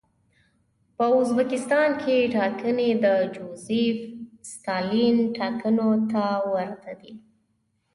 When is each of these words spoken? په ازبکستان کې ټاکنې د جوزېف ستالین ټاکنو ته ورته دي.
په 0.95 1.05
ازبکستان 1.19 1.89
کې 2.01 2.15
ټاکنې 2.35 2.89
د 3.03 3.05
جوزېف 3.35 3.97
ستالین 4.51 5.17
ټاکنو 5.37 5.89
ته 6.11 6.23
ورته 6.53 6.91
دي. 7.01 7.13